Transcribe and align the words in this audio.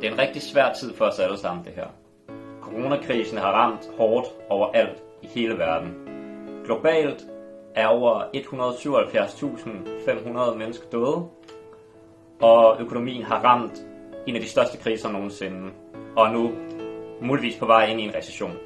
Det 0.00 0.08
er 0.08 0.12
en 0.12 0.18
rigtig 0.18 0.42
svær 0.42 0.72
tid 0.72 0.94
for 0.94 1.04
os 1.04 1.18
alle 1.18 1.38
sammen, 1.38 1.64
det 1.64 1.72
her. 1.72 1.86
Coronakrisen 2.62 3.38
har 3.38 3.52
ramt 3.52 3.90
hårdt 3.98 4.26
overalt 4.48 5.02
i 5.22 5.26
hele 5.26 5.58
verden. 5.58 5.94
Globalt 6.64 7.26
er 7.74 7.86
over 7.86 8.22
177.500 10.52 10.56
mennesker 10.56 10.86
døde, 10.92 11.26
og 12.40 12.80
økonomien 12.80 13.22
har 13.22 13.44
ramt 13.44 13.82
en 14.26 14.34
af 14.34 14.40
de 14.40 14.48
største 14.48 14.78
kriser 14.78 15.08
nogensinde, 15.10 15.70
og 16.16 16.30
nu 16.30 16.52
muligvis 17.20 17.56
på 17.56 17.66
vej 17.66 17.86
ind 17.86 18.00
i 18.00 18.04
en 18.04 18.14
recession. 18.14 18.56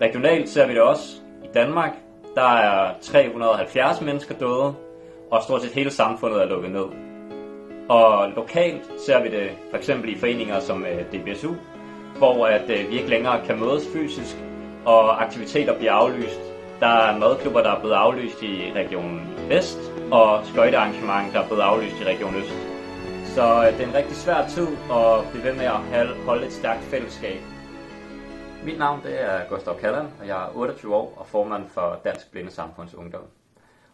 Regionalt 0.00 0.48
ser 0.48 0.66
vi 0.66 0.74
det 0.74 0.82
også 0.82 1.20
i 1.44 1.48
Danmark. 1.54 1.92
Der 2.34 2.42
er 2.42 2.94
370 3.00 4.00
mennesker 4.00 4.34
døde, 4.34 4.74
og 5.30 5.42
stort 5.42 5.62
set 5.62 5.72
hele 5.72 5.90
samfundet 5.90 6.42
er 6.42 6.46
lukket 6.46 6.70
ned. 6.70 7.07
Og 7.88 8.28
lokalt 8.36 8.82
ser 9.06 9.22
vi 9.22 9.28
det 9.28 9.50
for 9.70 9.76
eksempel 9.76 10.12
i 10.12 10.18
foreninger 10.18 10.60
som 10.60 10.84
øh, 10.86 11.12
DBSU, 11.12 11.54
hvor 12.18 12.46
at 12.46 12.70
øh, 12.70 12.90
vi 12.90 12.96
ikke 12.96 13.08
længere 13.08 13.46
kan 13.46 13.60
mødes 13.60 13.88
fysisk, 13.92 14.36
og 14.84 15.22
aktiviteter 15.22 15.78
bliver 15.78 15.92
aflyst. 15.92 16.40
Der 16.80 16.86
er 16.86 17.18
madklubber, 17.18 17.62
der 17.62 17.70
er 17.70 17.80
blevet 17.80 17.94
aflyst 17.94 18.42
i 18.42 18.72
Region 18.74 19.20
Vest, 19.48 19.78
og 20.10 20.46
skøjtearrangement, 20.46 21.32
der 21.32 21.40
er 21.40 21.46
blevet 21.46 21.62
aflyst 21.62 22.00
i 22.00 22.04
Region 22.04 22.34
Øst. 22.34 22.54
Så 23.34 23.66
øh, 23.66 23.72
det 23.72 23.84
er 23.84 23.88
en 23.88 23.94
rigtig 23.94 24.16
svær 24.16 24.46
tid 24.48 24.68
at 24.90 25.30
blive 25.30 25.44
ved 25.44 25.54
med 25.54 25.64
at 25.64 26.14
holde 26.26 26.46
et 26.46 26.52
stærkt 26.52 26.82
fællesskab. 26.82 27.40
Mit 28.64 28.78
navn 28.78 29.00
det 29.04 29.22
er 29.22 29.48
Gustav 29.48 29.80
Kallan, 29.80 30.06
og 30.20 30.26
jeg 30.26 30.44
er 30.44 30.56
28 30.56 30.94
år 30.94 31.14
og 31.16 31.26
formand 31.26 31.64
for 31.68 32.00
Dansk 32.04 32.32
Blindesamfunds 32.32 32.94
Ungdom. 32.94 33.37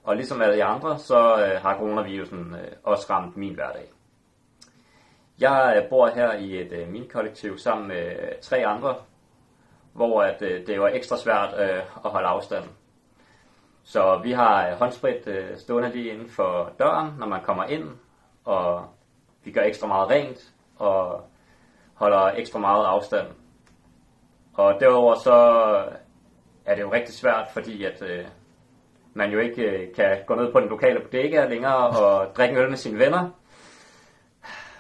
Og 0.05 0.17
ligesom 0.17 0.43
alle 0.43 0.57
de 0.57 0.65
andre, 0.65 0.99
så 0.99 1.47
øh, 1.47 1.63
har 1.63 1.79
coronavirusen 1.79 2.55
øh, 2.55 2.73
også 2.83 3.07
ramt 3.11 3.37
min 3.37 3.55
hverdag. 3.55 3.91
Jeg 5.39 5.75
øh, 5.77 5.89
bor 5.89 6.09
her 6.09 6.33
i 6.33 6.61
et 6.61 6.73
øh, 6.73 6.89
minikollektiv 6.89 7.59
sammen 7.59 7.89
med 7.89 8.07
øh, 8.07 8.33
tre 8.41 8.67
andre, 8.67 8.95
hvor 9.93 10.23
at, 10.23 10.43
øh, 10.43 10.67
det 10.67 10.81
var 10.81 10.89
ekstra 10.89 11.17
svært 11.17 11.55
øh, 11.59 11.83
at 12.05 12.11
holde 12.11 12.29
afstand. 12.29 12.65
Så 13.83 14.21
vi 14.23 14.33
har 14.33 14.69
øh, 14.69 14.75
håndsprit 14.75 15.27
øh, 15.27 15.59
stående 15.59 15.91
lige 15.91 16.13
inden 16.13 16.29
for 16.29 16.73
døren, 16.79 17.15
når 17.19 17.27
man 17.27 17.43
kommer 17.43 17.65
ind, 17.65 17.89
og 18.45 18.87
vi 19.45 19.53
gør 19.53 19.63
ekstra 19.63 19.87
meget 19.87 20.11
rent 20.11 20.53
og 20.77 21.25
holder 21.95 22.23
ekstra 22.23 22.59
meget 22.59 22.85
afstand. 22.85 23.27
Og 24.55 24.81
derover 24.81 25.15
så 25.15 25.37
øh, 25.87 25.93
er 26.65 26.75
det 26.75 26.83
jo 26.83 26.93
rigtig 26.93 27.15
svært, 27.15 27.49
fordi 27.53 27.85
at 27.85 28.03
øh, 28.03 28.25
man 29.15 29.31
jo 29.31 29.39
ikke 29.39 29.63
øh, 29.63 29.95
kan 29.95 30.19
gå 30.27 30.35
ned 30.35 30.53
på 30.53 30.61
den 30.61 30.69
lokale 30.69 31.01
bodega 31.01 31.49
længere 31.49 31.89
og 31.89 32.37
drikke 32.37 32.61
øl 32.61 32.69
med 32.69 32.77
sine 32.77 32.99
venner. 32.99 33.31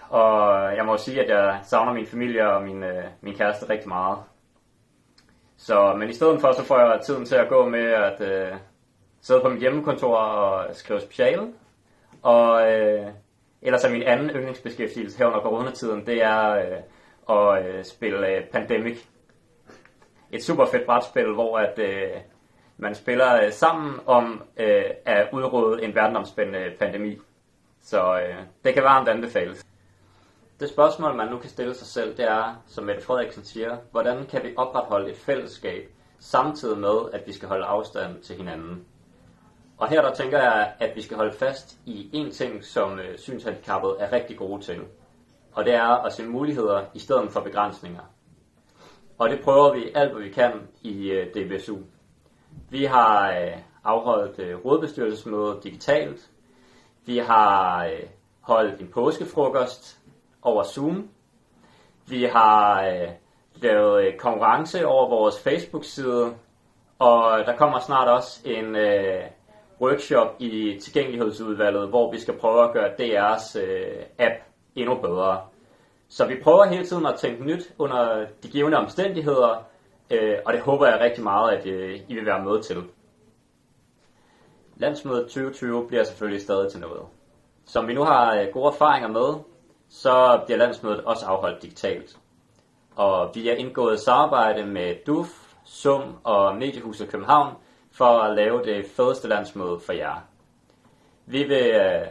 Og 0.09 0.63
jeg 0.77 0.87
må 0.87 0.97
sige, 0.97 1.23
at 1.23 1.29
jeg 1.29 1.61
savner 1.63 1.93
min 1.93 2.07
familie 2.07 2.51
og 2.51 2.63
min, 2.63 2.83
øh, 2.83 3.05
min 3.21 3.35
kæreste 3.35 3.69
rigtig 3.71 3.89
meget. 3.89 4.19
Så, 5.57 5.95
men 5.99 6.11
i 6.11 6.13
stedet 6.13 6.41
for, 6.41 6.53
så 6.53 6.65
får 6.65 6.79
jeg 6.79 7.01
tiden 7.01 7.25
til 7.25 7.35
at 7.37 7.49
gå 7.49 7.69
med 7.69 7.85
at 7.85 8.21
øh, 8.21 8.53
sidde 9.21 9.41
på 9.41 9.49
mit 9.49 9.61
hjemmekontor 9.61 10.17
og 10.17 10.75
skrive 10.75 11.01
speciale. 11.01 11.53
Og 12.23 12.73
øh, 12.73 13.07
ellers 13.63 13.85
er 13.85 13.91
min 13.91 14.03
anden 14.03 14.31
yndlingsbeskæftigelse 14.31 15.19
her 15.19 15.27
under 15.27 15.41
coronatiden, 15.41 16.07
det 16.07 16.23
er 16.23 16.51
øh, 16.51 16.79
at 17.31 17.67
øh, 17.67 17.85
spille 17.85 18.29
øh, 18.29 18.45
Pandemic. 18.45 18.99
Et 20.31 20.45
super 20.45 20.65
fedt 20.67 20.87
brætspil, 20.87 21.33
hvor 21.33 21.59
at, 21.59 21.79
øh, 21.79 22.11
man 22.77 22.95
spiller 22.95 23.45
øh, 23.45 23.53
sammen 23.53 24.01
om 24.07 24.43
øh, 24.57 24.85
at 25.05 25.29
udrydde 25.33 25.85
en 25.85 25.95
verdensomspændende 25.95 26.73
pandemi. 26.79 27.19
Så 27.83 28.21
øh, 28.21 28.37
det 28.65 28.75
kan 28.75 28.83
varmt 28.83 29.09
anbefales. 29.09 29.67
Det 30.61 30.69
spørgsmål, 30.69 31.17
man 31.17 31.29
nu 31.29 31.39
kan 31.39 31.51
stille 31.51 31.75
sig 31.75 31.87
selv, 31.87 32.17
det 32.17 32.25
er, 32.25 32.63
som 32.67 32.85
Mette 32.85 33.03
Frederiksen 33.03 33.45
siger, 33.45 33.77
hvordan 33.91 34.27
kan 34.27 34.43
vi 34.43 34.55
opretholde 34.57 35.11
et 35.11 35.17
fællesskab, 35.17 35.91
samtidig 36.19 36.79
med, 36.79 36.99
at 37.13 37.23
vi 37.27 37.33
skal 37.33 37.49
holde 37.49 37.65
afstand 37.65 38.23
til 38.23 38.37
hinanden? 38.37 38.85
Og 39.79 39.89
her 39.89 40.03
der 40.03 40.15
tænker 40.15 40.39
jeg, 40.39 40.73
at 40.81 40.97
vi 40.97 41.03
skal 41.03 41.17
holde 41.17 41.33
fast 41.33 41.79
i 41.87 42.11
en 42.13 42.31
ting, 42.31 42.65
som 42.65 42.99
øh, 42.99 43.19
synshandicappet 43.19 43.97
er 43.99 44.13
rigtig 44.13 44.37
gode 44.37 44.63
til. 44.63 44.81
Og 45.53 45.65
det 45.65 45.75
er 45.75 46.05
at 46.05 46.13
se 46.13 46.27
muligheder 46.27 46.85
i 46.95 46.99
stedet 46.99 47.33
for 47.33 47.41
begrænsninger. 47.41 48.03
Og 49.19 49.31
det 49.31 49.41
prøver 49.45 49.75
vi 49.75 49.91
alt, 49.95 50.13
hvad 50.13 50.23
vi 50.23 50.31
kan 50.31 50.53
i 50.83 51.11
øh, 51.11 51.27
DBSU. 51.27 51.77
Vi 52.75 52.85
har 52.85 53.31
øh, 53.31 53.57
afholdt 53.85 54.39
øh, 54.39 54.65
rådbestyrelsesmøde 54.65 55.61
digitalt. 55.63 56.31
Vi 57.07 57.19
har 57.19 57.85
øh, 57.85 58.03
holdt 58.41 58.81
en 58.81 58.89
påskefrokost 58.95 59.99
over 60.43 60.63
Zoom. 60.63 61.09
Vi 62.09 62.25
har 62.25 62.85
øh, 62.87 63.09
lavet 63.55 64.07
øh, 64.07 64.19
konkurrence 64.19 64.87
over 64.87 65.09
vores 65.09 65.43
Facebook-side. 65.43 66.35
Og 66.99 67.47
der 67.47 67.57
kommer 67.57 67.79
snart 67.79 68.09
også 68.09 68.41
en 68.45 68.77
øh, 68.77 69.23
workshop 69.81 70.37
i 70.39 70.79
tilgængelighedsudvalget, 70.83 71.89
hvor 71.89 72.13
vi 72.13 72.19
skal 72.21 72.39
prøve 72.39 72.65
at 72.65 72.73
gøre 72.73 72.95
DR's 72.95 73.61
øh, 73.61 74.03
app 74.19 74.35
endnu 74.75 74.95
bedre. 74.95 75.41
Så 76.09 76.27
vi 76.27 76.35
prøver 76.43 76.65
hele 76.65 76.87
tiden 76.87 77.07
at 77.07 77.15
tænke 77.19 77.45
nyt 77.45 77.75
under 77.79 78.27
de 78.43 78.49
givende 78.49 78.79
omstændigheder, 78.79 79.65
øh, 80.11 80.39
og 80.47 80.53
det 80.53 80.61
håber 80.61 80.87
jeg 80.87 81.01
rigtig 81.01 81.25
meget, 81.25 81.57
at 81.57 81.67
øh, 81.67 82.01
I 82.09 82.15
vil 82.15 82.27
være 82.27 82.45
med 82.45 82.63
til. 82.63 82.77
Landsmødet 84.77 85.23
2020 85.23 85.89
bliver 85.89 86.05
selvfølgelig 86.05 86.43
stadig 86.43 86.71
til 86.71 86.81
noget. 86.81 87.03
Som 87.67 87.89
vi 87.89 87.95
nu 87.95 88.05
har 88.05 88.35
øh, 88.35 88.49
gode 88.53 88.67
erfaringer 88.67 89.09
med, 89.09 89.35
så 89.89 90.41
bliver 90.47 90.59
landsmødet 90.59 91.05
også 91.05 91.27
afholdt 91.27 91.63
digitalt. 91.63 92.17
Og 92.97 93.31
vi 93.35 93.47
har 93.47 93.55
indgået 93.55 94.01
samarbejde 94.01 94.67
med 94.67 94.95
DUF, 95.07 95.29
SUM 95.65 96.17
og 96.25 96.57
Mediehuset 96.57 97.09
København 97.09 97.55
for 97.93 98.19
at 98.19 98.37
lave 98.37 98.65
det 98.65 98.87
fedeste 98.97 99.29
landsmøde 99.29 99.81
for 99.81 99.93
jer. 99.93 100.15
Vi 101.27 101.43
vil 101.43 101.67
øh, 101.67 102.07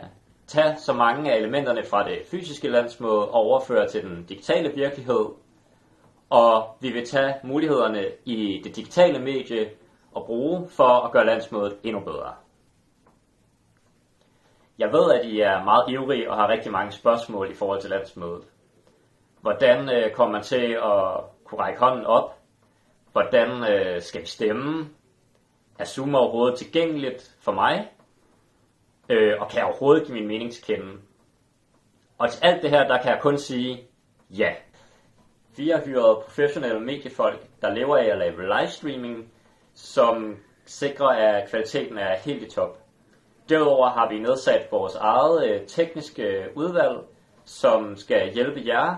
tage 0.48 0.78
så 0.78 0.94
mange 0.94 1.32
af 1.32 1.38
elementerne 1.38 1.84
fra 1.84 2.10
det 2.10 2.22
fysiske 2.32 2.68
landsmøde 2.68 3.28
og 3.28 3.34
overføre 3.34 3.88
til 3.88 4.04
den 4.04 4.26
digitale 4.26 4.72
virkelighed, 4.76 5.26
og 6.34 6.78
vi 6.80 6.92
vil 6.92 7.06
tage 7.06 7.36
mulighederne 7.44 8.06
i 8.26 8.62
det 8.64 8.76
digitale 8.76 9.20
medie 9.20 9.72
og 10.12 10.26
bruge 10.26 10.70
for 10.70 11.06
at 11.06 11.12
gøre 11.12 11.26
landsmødet 11.26 11.78
endnu 11.84 12.00
bedre. 12.00 12.34
Jeg 14.80 14.92
ved, 14.92 15.12
at 15.12 15.26
I 15.26 15.40
er 15.40 15.64
meget 15.64 15.90
ivrige 15.90 16.32
og 16.32 16.36
har 16.38 16.50
rigtig 16.50 16.72
mange 16.72 16.92
spørgsmål 16.92 17.52
i 17.52 17.54
forhold 17.54 17.82
til 17.82 17.90
landsmødet. 17.90 18.44
Hvordan 19.42 19.90
øh, 19.90 20.12
kommer 20.12 20.32
man 20.32 20.44
til 20.44 20.78
at 20.84 21.24
kunne 21.46 21.60
række 21.60 21.80
hånden 21.80 22.06
op? 22.06 22.38
Hvordan 23.12 23.50
øh, 23.72 24.02
skal 24.02 24.22
vi 24.22 24.28
stemme? 24.28 24.90
Er 25.80 25.86
Zoom 25.86 26.16
overhovedet 26.16 26.58
tilgængeligt 26.58 27.36
for 27.42 27.52
mig? 27.52 27.92
Øh, 29.10 29.34
og 29.40 29.50
kan 29.50 29.58
jeg 29.58 29.66
overhovedet 29.66 30.06
give 30.06 30.18
min 30.18 30.28
mening 30.28 30.52
til 30.52 30.64
kende? 30.64 30.92
Og 32.18 32.30
til 32.30 32.46
alt 32.46 32.62
det 32.62 32.70
her, 32.70 32.88
der 32.88 33.02
kan 33.02 33.12
jeg 33.12 33.20
kun 33.22 33.38
sige 33.38 33.88
ja. 34.30 34.54
Vi 35.58 35.70
har 35.70 35.82
hyret 35.86 36.24
professionelle 36.24 36.80
mediefolk, 36.80 37.40
der 37.62 37.74
lever 37.74 37.98
af 37.98 38.06
at 38.06 38.18
lave 38.18 38.60
livestreaming, 38.60 39.32
som 39.74 40.38
sikrer, 40.66 41.08
at 41.08 41.50
kvaliteten 41.50 41.98
er 41.98 42.16
helt 42.16 42.44
i 42.44 42.50
top. 42.50 42.78
Derudover 43.50 43.90
har 43.90 44.10
vi 44.10 44.20
nedsat 44.20 44.68
vores 44.72 44.96
eget 44.96 45.50
øh, 45.50 45.68
tekniske 45.68 46.24
øh, 46.24 46.46
udvalg, 46.56 46.98
som 47.46 47.98
skal 47.98 48.34
hjælpe 48.34 48.62
jer, 48.66 48.96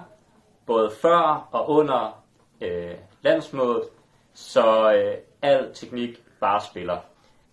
både 0.65 0.91
før 1.01 1.49
og 1.51 1.69
under 1.69 2.23
øh, 2.61 2.95
landsmødet, 3.21 3.83
så 4.33 4.93
øh, 4.93 5.17
al 5.41 5.73
teknik 5.73 6.23
bare 6.39 6.61
spiller. 6.61 6.97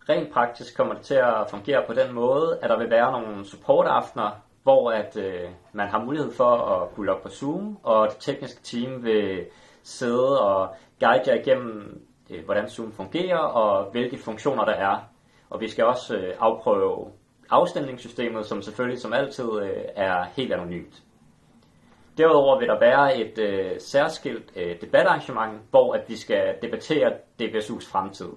Rent 0.08 0.32
praktisk 0.32 0.76
kommer 0.76 0.94
det 0.94 1.02
til 1.02 1.14
at 1.14 1.50
fungere 1.50 1.84
på 1.86 1.94
den 1.94 2.12
måde, 2.12 2.58
at 2.62 2.70
der 2.70 2.78
vil 2.78 2.90
være 2.90 3.12
nogle 3.12 3.44
supportaftener, 3.44 4.30
hvor 4.62 4.90
at 4.90 5.16
øh, 5.16 5.50
man 5.72 5.88
har 5.88 6.04
mulighed 6.04 6.32
for 6.32 6.56
at 6.56 6.94
kunne 6.94 7.06
logge 7.06 7.22
på 7.22 7.28
Zoom, 7.28 7.78
og 7.82 8.08
det 8.08 8.16
tekniske 8.20 8.62
team 8.62 9.04
vil 9.04 9.46
sidde 9.82 10.40
og 10.40 10.74
guide 11.00 11.22
jer 11.26 11.34
igennem, 11.34 12.06
øh, 12.30 12.44
hvordan 12.44 12.68
Zoom 12.68 12.92
fungerer, 12.92 13.38
og 13.38 13.90
hvilke 13.90 14.18
funktioner 14.18 14.64
der 14.64 14.74
er. 14.74 14.98
Og 15.50 15.60
vi 15.60 15.68
skal 15.68 15.84
også 15.84 16.16
øh, 16.16 16.34
afprøve 16.40 17.10
afstemningssystemet, 17.50 18.46
som 18.46 18.62
selvfølgelig 18.62 19.00
som 19.00 19.12
altid 19.12 19.60
øh, 19.62 19.82
er 19.96 20.24
helt 20.36 20.52
anonymt. 20.52 21.02
Derudover 22.18 22.58
vil 22.58 22.68
der 22.68 22.78
være 22.78 23.16
et 23.16 23.38
øh, 23.38 23.80
særskilt 23.80 24.52
øh, 24.56 24.80
debatarrangement, 24.80 25.60
hvor 25.70 25.94
at 25.94 26.04
vi 26.08 26.16
skal 26.16 26.54
debattere 26.62 27.12
DBSU's 27.42 27.90
fremtid. 27.92 28.28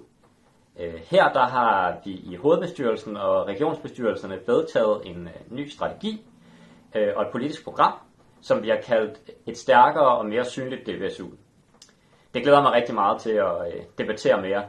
Øh, 0.80 0.94
her 0.94 1.34
der 1.34 1.46
har 1.48 1.98
vi 2.06 2.12
i 2.12 2.36
hovedbestyrelsen 2.36 3.18
og 3.18 3.48
regionsbestyrelserne 3.48 4.40
vedtaget 4.48 5.02
en 5.06 5.28
øh, 5.28 5.56
ny 5.58 5.70
strategi 5.70 6.26
øh, 6.96 7.14
og 7.16 7.22
et 7.22 7.32
politisk 7.32 7.64
program, 7.64 7.94
som 8.42 8.64
vi 8.64 8.70
har 8.70 8.82
kaldt 8.84 9.20
et 9.48 9.58
stærkere 9.58 10.18
og 10.18 10.26
mere 10.26 10.46
synligt 10.46 10.88
DVSU. 10.88 11.28
Det 12.34 12.44
glæder 12.44 12.62
mig 12.62 12.72
rigtig 12.72 12.96
meget 12.96 13.22
til 13.22 13.32
at 13.32 13.74
øh, 13.74 13.84
debattere 13.98 14.42
mere. 14.42 14.64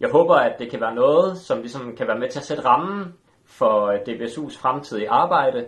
Jeg 0.00 0.10
håber, 0.10 0.34
at 0.34 0.58
det 0.58 0.70
kan 0.70 0.80
være 0.80 0.94
noget, 0.94 1.38
som 1.38 1.58
ligesom 1.58 1.96
kan 1.96 2.06
være 2.06 2.18
med 2.18 2.28
til 2.28 2.38
at 2.38 2.44
sætte 2.44 2.64
rammen 2.64 3.14
for 3.44 3.86
øh, 3.86 3.98
DBSU's 4.08 4.60
fremtidige 4.60 5.10
arbejde, 5.10 5.66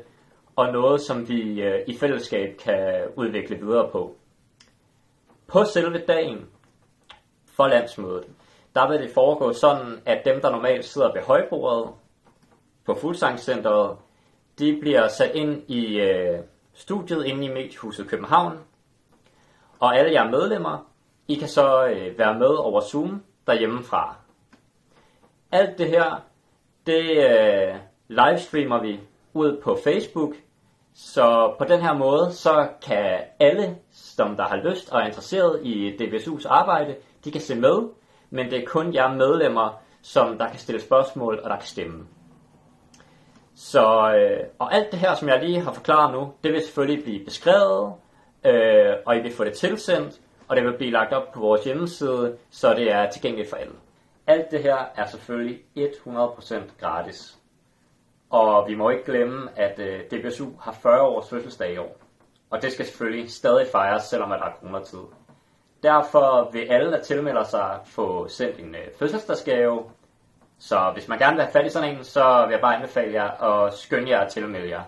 og 0.56 0.72
noget, 0.72 1.00
som 1.00 1.28
vi 1.28 1.62
øh, 1.62 1.80
i 1.86 1.98
fællesskab 1.98 2.56
kan 2.56 3.04
udvikle 3.16 3.56
videre 3.56 3.88
på. 3.92 4.16
På 5.46 5.64
selve 5.64 5.98
dagen 5.98 6.46
for 7.56 7.66
landsmødet, 7.66 8.24
der 8.74 8.88
vil 8.88 9.02
det 9.02 9.10
foregå 9.14 9.52
sådan, 9.52 10.02
at 10.06 10.24
dem, 10.24 10.40
der 10.40 10.50
normalt 10.50 10.84
sidder 10.84 11.12
ved 11.12 11.22
højbordet 11.22 11.90
på 12.86 12.94
Fuglsangcenteret, 12.94 13.96
de 14.58 14.78
bliver 14.80 15.08
sat 15.08 15.34
ind 15.34 15.70
i 15.70 16.00
øh, 16.00 16.38
studiet 16.74 17.26
inde 17.26 17.44
i 17.44 17.48
Mediehuset 17.48 18.08
København, 18.08 18.58
og 19.78 19.98
alle 19.98 20.12
jer 20.12 20.30
medlemmer, 20.30 20.86
I 21.28 21.34
kan 21.34 21.48
så 21.48 21.86
øh, 21.86 22.18
være 22.18 22.38
med 22.38 22.48
over 22.48 22.80
Zoom 22.80 23.22
derhjemmefra. 23.46 24.16
Alt 25.52 25.78
det 25.78 25.88
her, 25.88 26.22
det 26.86 27.10
øh, 27.10 27.74
livestreamer 28.08 28.82
vi 28.82 29.00
ud 29.34 29.60
på 29.62 29.78
Facebook, 29.84 30.34
så 30.94 31.54
på 31.58 31.64
den 31.64 31.80
her 31.80 31.92
måde, 31.92 32.32
så 32.32 32.68
kan 32.86 33.20
alle, 33.38 33.76
som 33.92 34.36
der 34.36 34.44
har 34.44 34.56
lyst 34.56 34.92
og 34.92 35.00
er 35.00 35.06
interesseret 35.06 35.60
i 35.62 35.96
DBSU's 35.96 36.48
arbejde, 36.48 36.96
de 37.24 37.30
kan 37.30 37.40
se 37.40 37.54
med, 37.54 37.88
men 38.32 38.50
det 38.50 38.62
er 38.62 38.66
kun 38.66 38.94
jer 38.94 39.14
medlemmer, 39.14 39.82
som 40.02 40.38
der 40.38 40.48
kan 40.48 40.58
stille 40.58 40.80
spørgsmål 40.80 41.40
og 41.44 41.50
der 41.50 41.56
kan 41.56 41.66
stemme. 41.66 42.06
Så, 43.54 44.14
øh, 44.16 44.46
og 44.58 44.74
alt 44.74 44.92
det 44.92 44.98
her, 44.98 45.14
som 45.14 45.28
jeg 45.28 45.44
lige 45.44 45.60
har 45.60 45.72
forklaret 45.72 46.12
nu, 46.14 46.32
det 46.44 46.52
vil 46.52 46.62
selvfølgelig 46.62 47.04
blive 47.04 47.24
beskrevet, 47.24 47.94
øh, 48.46 48.94
og 49.06 49.16
I 49.16 49.20
vil 49.20 49.32
få 49.32 49.44
det 49.44 49.52
tilsendt, 49.52 50.20
og 50.48 50.56
det 50.56 50.64
vil 50.64 50.76
blive 50.76 50.90
lagt 50.90 51.12
op 51.12 51.32
på 51.32 51.40
vores 51.40 51.64
hjemmeside, 51.64 52.36
så 52.50 52.74
det 52.74 52.92
er 52.92 53.10
tilgængeligt 53.10 53.50
for 53.50 53.56
alle. 53.56 53.74
Alt 54.26 54.50
det 54.50 54.62
her 54.62 54.76
er 54.96 55.06
selvfølgelig 55.06 55.60
100% 55.76 56.54
gratis. 56.80 57.38
Og 58.30 58.68
vi 58.68 58.74
må 58.74 58.90
ikke 58.90 59.04
glemme, 59.04 59.48
at 59.56 59.78
øh, 59.78 60.00
DBSU 60.00 60.46
har 60.60 60.72
40 60.72 61.02
års 61.02 61.28
fødselsdag 61.28 61.74
i 61.74 61.78
år. 61.78 61.96
Og 62.50 62.62
det 62.62 62.72
skal 62.72 62.86
selvfølgelig 62.86 63.30
stadig 63.30 63.66
fejres, 63.72 64.02
selvom 64.02 64.32
at 64.32 64.40
der 64.40 64.46
er 64.46 64.52
coronatid. 64.60 64.98
Derfor 65.82 66.50
vil 66.52 66.66
alle, 66.70 66.92
der 66.92 67.02
tilmelder 67.02 67.42
sig, 67.44 67.78
få 67.84 68.28
sendt 68.28 68.58
en 68.58 68.74
øh, 68.74 68.88
fødselsdagsgave. 68.98 69.82
Så 70.58 70.90
hvis 70.94 71.08
man 71.08 71.18
gerne 71.18 71.36
vil 71.36 71.44
have 71.44 71.52
fat 71.52 71.66
i 71.66 71.68
sådan 71.68 71.96
en, 71.96 72.04
så 72.04 72.44
vil 72.46 72.52
jeg 72.52 72.60
bare 72.60 72.76
anbefale 72.76 73.12
jer 73.12 73.42
at 73.42 73.74
skynde 73.74 74.10
jer 74.10 74.20
at 74.20 74.32
tilmelde 74.32 74.70
jer. 74.70 74.82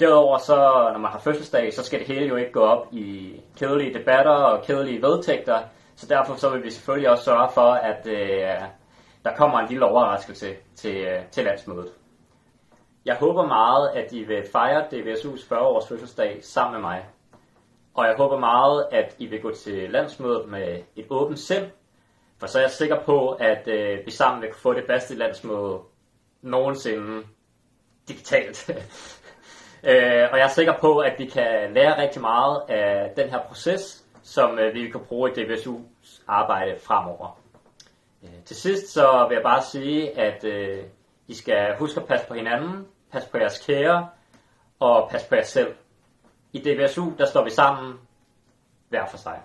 Derudover 0.00 0.38
så, 0.38 0.56
når 0.92 0.98
man 0.98 1.10
har 1.10 1.18
fødselsdag, 1.18 1.72
så 1.72 1.84
skal 1.84 1.98
det 1.98 2.06
hele 2.06 2.26
jo 2.26 2.36
ikke 2.36 2.52
gå 2.52 2.60
op 2.60 2.86
i 2.92 3.40
kedelige 3.58 3.98
debatter 3.98 4.32
og 4.32 4.64
kedelige 4.64 5.02
vedtægter. 5.02 5.58
Så 5.96 6.06
derfor 6.06 6.34
så 6.34 6.50
vil 6.50 6.62
vi 6.62 6.70
selvfølgelig 6.70 7.10
også 7.10 7.24
sørge 7.24 7.48
for, 7.54 7.70
at 7.72 8.06
øh, 8.06 8.68
der 9.24 9.36
kommer 9.36 9.58
en 9.58 9.68
lille 9.68 9.86
overraskelse 9.86 10.54
til, 10.76 10.96
øh, 10.96 11.26
til 11.30 11.44
landsmødet. 11.44 11.88
Jeg 13.04 13.16
håber 13.16 13.46
meget, 13.46 13.90
at 13.94 14.12
I 14.12 14.24
vil 14.24 14.42
fejre 14.52 14.86
DVSU's 14.92 15.48
40 15.48 15.60
års 15.60 15.88
fødselsdag 15.88 16.38
sammen 16.42 16.80
med 16.80 16.90
mig. 16.90 17.04
Og 17.94 18.06
jeg 18.06 18.14
håber 18.16 18.38
meget, 18.38 18.86
at 18.90 19.16
I 19.18 19.26
vil 19.26 19.40
gå 19.40 19.54
til 19.54 19.90
landsmødet 19.90 20.48
med 20.48 20.82
et 20.96 21.06
åbent 21.10 21.38
sind, 21.38 21.66
for 22.38 22.46
så 22.46 22.58
er 22.58 22.62
jeg 22.62 22.70
sikker 22.70 23.00
på, 23.00 23.30
at 23.30 23.68
øh, 23.68 24.06
vi 24.06 24.10
sammen 24.10 24.42
vil 24.42 24.50
kunne 24.50 24.60
få 24.60 24.72
det 24.72 24.84
bedste 24.86 25.14
landsmøde 25.14 25.78
nogensinde 26.42 27.22
digitalt. 28.08 28.70
øh, 29.90 30.28
og 30.32 30.38
jeg 30.38 30.44
er 30.44 30.48
sikker 30.48 30.74
på, 30.80 30.98
at 30.98 31.12
vi 31.18 31.26
kan 31.26 31.72
lære 31.74 32.02
rigtig 32.02 32.20
meget 32.20 32.62
af 32.68 33.12
den 33.16 33.28
her 33.30 33.38
proces, 33.48 34.04
som 34.22 34.58
øh, 34.58 34.74
vi 34.74 34.90
kan 34.90 35.00
bruge 35.00 35.30
i 35.30 35.34
DBSU's 35.34 36.22
arbejde 36.28 36.78
fremover. 36.80 37.40
Øh, 38.22 38.44
til 38.44 38.56
sidst 38.56 38.92
så 38.92 39.26
vil 39.28 39.34
jeg 39.34 39.42
bare 39.42 39.62
sige, 39.62 40.18
at 40.18 40.44
øh, 40.44 40.84
I 41.28 41.34
skal 41.34 41.76
huske 41.78 42.00
at 42.00 42.06
passe 42.06 42.26
på 42.26 42.34
hinanden, 42.34 42.86
passe 43.12 43.30
på 43.30 43.38
jeres 43.38 43.66
kære 43.66 44.08
og 44.80 45.08
passe 45.10 45.28
på 45.28 45.34
jer 45.34 45.42
selv. 45.42 45.74
I 46.52 46.58
DBSU, 46.58 47.12
der 47.18 47.26
står 47.26 47.44
vi 47.44 47.50
sammen 47.50 47.94
hver 48.88 49.06
for 49.06 49.16
sig. 49.16 49.40